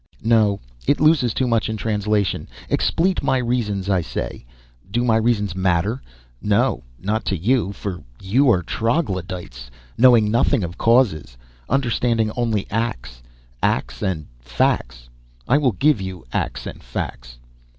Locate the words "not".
6.99-7.23